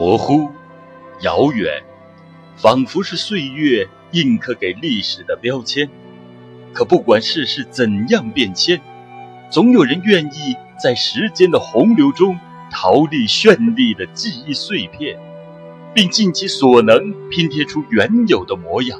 [0.00, 0.48] 模糊、
[1.20, 1.82] 遥远，
[2.56, 5.90] 仿佛是岁月印刻给历史的标签。
[6.72, 8.80] 可不管世事怎样变迁，
[9.50, 12.38] 总有人愿意在时间的洪流中
[12.72, 15.18] 逃离绚丽的记忆碎片，
[15.92, 18.98] 并尽其所能拼贴出原有的模样，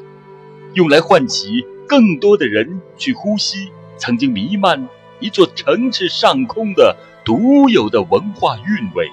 [0.75, 4.87] 用来唤起更多的人去呼吸曾经弥漫
[5.19, 9.11] 一座城市上空的独有的文化韵味。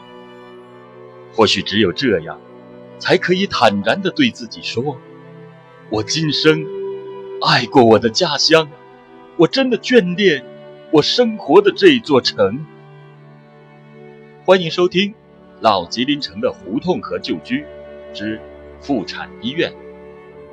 [1.38, 2.41] 或许只有这样，
[2.98, 5.00] 才可以坦然地对自己说
[5.91, 6.66] ：“我今生
[7.44, 8.68] 爱过我的家乡，
[9.36, 10.44] 我真的眷恋
[10.92, 12.66] 我生活的这座城。”
[14.45, 15.12] 欢迎收听
[15.62, 17.64] 《老吉林城的胡同和旧居
[18.16, 18.42] 之
[18.81, 19.72] 妇产医院》，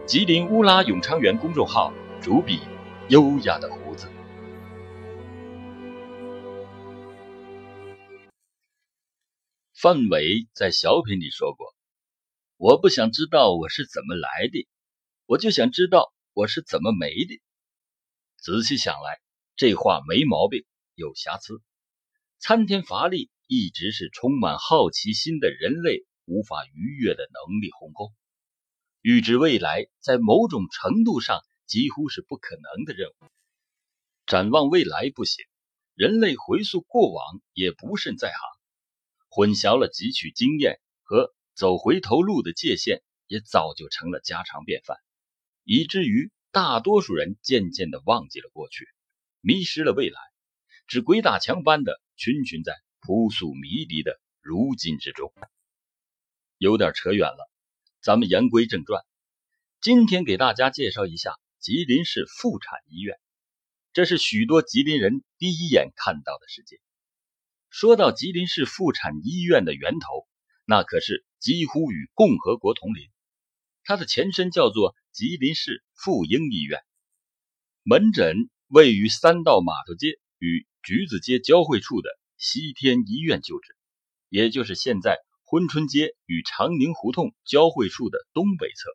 [0.05, 2.61] 吉林乌拉永昌园公众号主笔
[3.09, 3.71] 优雅的
[9.85, 11.75] 范伟在小品里说过
[12.57, 14.67] ：“我不想知道我是怎么来的，
[15.27, 17.39] 我就想知道我是怎么没的。”
[18.41, 19.21] 仔细想来，
[19.57, 21.61] 这话没毛病，有瑕疵。
[22.39, 28.11] 参天乏力一直是充满好奇心的人类无法逾越的能力鸿沟。
[29.03, 33.27] 预知未来，在某种程度上几乎是不可能的任务。
[34.25, 35.45] 展望未来不行，
[35.95, 38.39] 人类回溯过往也不甚在行。
[39.35, 44.97] 混淆了汲取经验和走回头路的界限，也早就成了家常便饭，
[45.65, 48.87] 以至于大多数人渐渐地忘记了过去，
[49.41, 50.21] 迷失了未来，
[50.87, 55.35] 只鬼打墙般的群群在扑朔迷离的如今之中。
[56.59, 57.51] 有点扯远了，
[58.01, 59.03] 咱们言归正传，
[59.81, 63.19] 今天给大家介绍一下吉林市妇产医院，
[63.93, 66.79] 这是许多吉林人第一眼看到的世界。
[67.77, 70.29] 说到吉林市妇产医院的源头，
[70.65, 73.11] 那可是几乎与共和国同龄。
[73.83, 76.79] 它的前身叫做吉林市妇婴医院，
[77.83, 83.75] 门诊位于三道码头街与橘子街交汇处的西天医院旧址，
[84.29, 88.89] 也就是现在珲春街与长宁胡同交汇处的东北侧。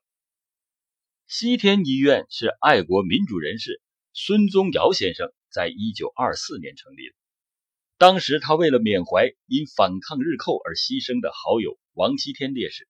[1.28, 3.82] 西天医院是爱国民主人士
[4.14, 7.16] 孙宗尧先生在一九二四年成立的。
[8.00, 12.88] 当时，他为了缅怀因反抗日寇而牺牲的好友王西天烈士，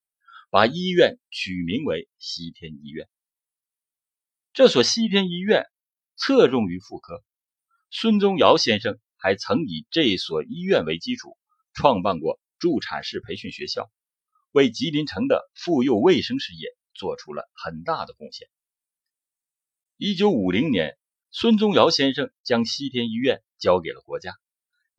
[0.52, 3.09] 把医院取名为西天医院。
[4.53, 5.66] 这所西天医院
[6.16, 7.24] 侧重于妇科。
[7.90, 11.36] 孙宗尧先生还曾以这所医院为基础，
[11.74, 13.90] 创办过助产士培训学校，
[14.52, 18.47] 为吉林城的妇幼卫生事业做出了很大的贡献。
[19.97, 21.00] 一九五零年，
[21.31, 24.36] 孙宗尧先生将西天医院交给了国家。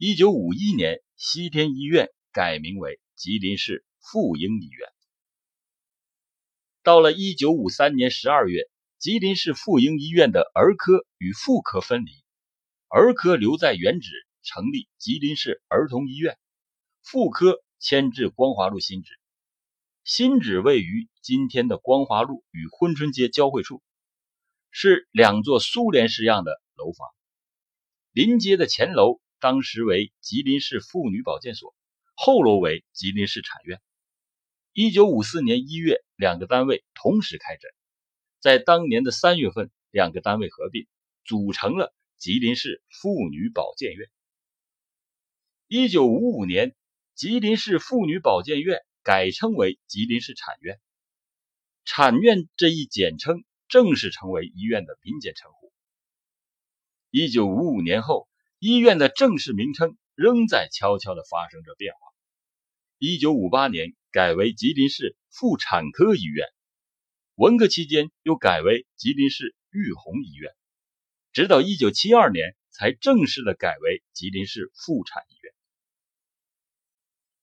[0.03, 4.89] 一九五一年，西天医院改名为吉林市妇婴医院。
[6.83, 8.63] 到了一九五三年十二月，
[8.99, 12.13] 吉林市妇婴医院的儿科与妇科分离，
[12.89, 16.33] 儿科留在原址，成立吉林市儿童医院；
[17.03, 19.21] 妇科迁至光华路新址，
[20.03, 23.83] 新址位于今天的光华路与珲春街交汇处，
[24.71, 27.07] 是两座苏联式样的楼房，
[28.13, 29.21] 临街的前楼。
[29.41, 31.75] 当时为吉林市妇女保健所，
[32.15, 33.81] 后楼为吉林市产院。
[34.75, 37.71] 一九五四年一月，两个单位同时开诊，
[38.39, 40.87] 在当年的三月份，两个单位合并，
[41.25, 44.11] 组成了吉林市妇女保健院。
[45.67, 46.77] 一九五五年，
[47.15, 50.79] 吉林市妇女保健院改称为吉林市产院，
[51.87, 55.73] 产院这一简称正式成为医院的民间称呼。
[57.11, 58.30] 一九五五年后。
[58.61, 61.99] 医院的正式名称仍在悄悄地发生着变化。
[62.99, 66.47] 一九五八年改为吉林市妇产科医院，
[67.37, 70.53] 文革期间又改为吉林市育红医院，
[71.33, 75.55] 直到一九七二年才正式的改为吉林市妇产医院。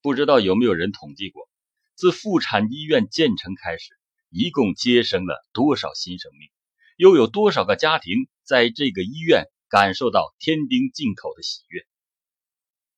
[0.03, 1.49] 不知道有没有人统计过，
[1.95, 3.97] 自妇产医院建成开始，
[4.29, 6.47] 一共接生了多少新生命，
[6.95, 9.47] 又有多少个家庭在这个医院？
[9.69, 11.85] 感受到天丁进口的喜悦。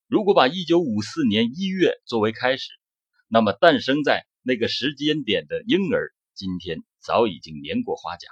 [0.08, 2.70] 如果把一九五四年一月作为开始，
[3.28, 8.28] 那么诞生在那个时间点的婴儿，今天早已经年过花甲，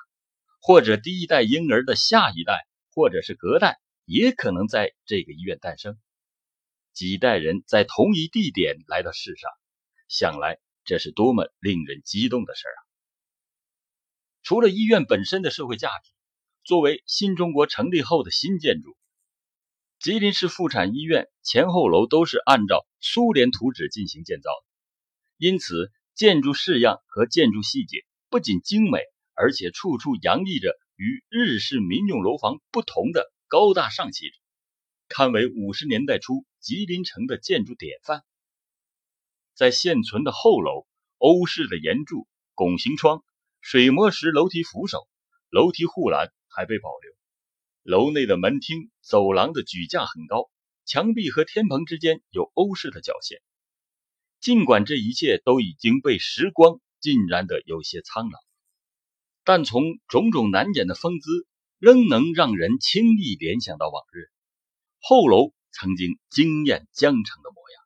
[0.61, 5.97] 或者第一代婴儿的下一代，或者是隔代，也可能在这个医院诞生。
[6.93, 9.49] 几代人在同一地点来到世上，
[10.07, 12.79] 想来这是多么令人激动的事啊！
[14.41, 16.16] 除了医院本身的社会价值。
[16.67, 18.97] 作为新中国成立后的新建筑，
[20.01, 24.65] 吉林市妇产医院前后楼都是按照苏联图纸进行建造的。
[25.37, 28.99] 因此建筑式样和建筑细节不仅精美，
[29.33, 34.35] 而且处处洋溢着与日式民用楼房不同的高大上气质，
[35.07, 38.25] 堪为五十年代初吉林城的建筑典范。
[39.53, 40.85] 在现存的后楼，
[41.17, 43.23] 欧式的檐柱、拱形窗、
[43.61, 45.07] 水磨石楼梯扶手、
[45.49, 47.13] 楼梯护栏还被保留。
[47.83, 50.49] 楼内的门厅、走廊的举架很高，
[50.85, 53.43] 墙壁和天棚之间有欧式的角线。
[54.39, 58.39] 尽管这一切都已经被时光浸染得有些苍老，
[59.43, 61.45] 但从种种难掩的风姿，
[61.77, 64.31] 仍能让人轻易联想到往日
[64.99, 67.83] 后楼曾经惊艳江城的模样。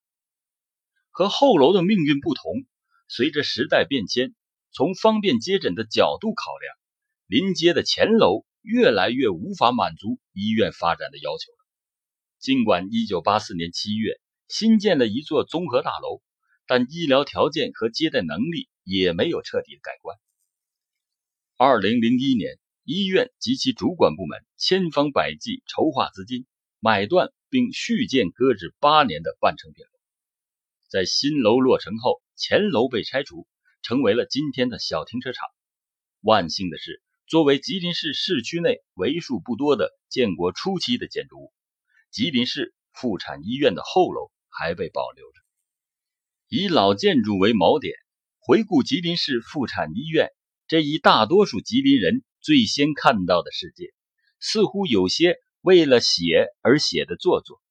[1.10, 2.66] 和后楼的命运不同，
[3.10, 4.34] 随着时代变迁，
[4.72, 6.74] 从方便接诊的角度考量，
[7.28, 11.58] 临街的前楼越来越无法满足医院发展的要求了。
[12.40, 16.22] 尽管1984年7月新建了一座综合大楼，
[16.66, 20.18] 但医疗条件和接待能力也没有彻底改观。
[21.58, 26.48] 2001年，医院及其主管部门千方百计筹划资金，
[26.80, 29.92] 买断并续建搁置八年的半成品楼。
[30.90, 33.48] 在新楼落成后，前楼被拆除，
[33.84, 35.48] 成为了今天的小停车场。
[36.22, 41.54] 万幸的是，作为吉林市市区内为数不多的建国初期的建筑物，
[42.12, 45.40] 吉林市妇产医院的后楼还被保留着。
[46.50, 47.96] 以老建筑为锚点，
[48.40, 50.28] 回顾吉林市妇产医院
[50.68, 53.94] 这一大多数吉林人最先看到的世界，
[54.42, 57.62] 似乎有些为了写而写的做作。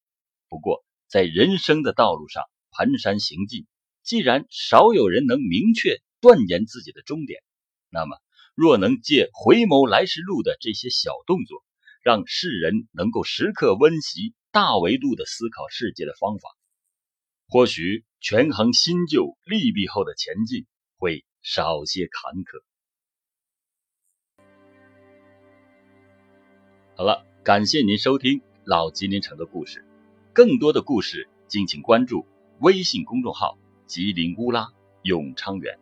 [0.49, 3.67] 不过，在人生的道路上，蹒跚行进，
[4.01, 7.43] 既然少有人能明确断言自己的终点，
[7.91, 8.17] 那么
[8.55, 11.63] 若能借回眸来时路的这些小动作，
[12.03, 16.49] 让世人能够时刻温习大维度的思考世界的方法，
[17.47, 20.65] 或许权衡新旧利弊后的前进
[20.97, 22.61] 会少些坎坷。
[26.95, 29.83] 好了，感谢您收听老吉林城的故事，
[30.33, 32.27] 更多的故事敬请关注。
[32.59, 33.57] 微信公众号：
[33.87, 34.67] 吉林乌拉
[35.01, 35.79] 永昌园。